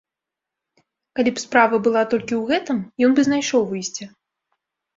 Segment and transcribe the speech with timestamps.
[1.19, 2.77] Калі б справа была толькі ў гэтым,
[3.09, 4.13] ён бы знайшоў выйсце.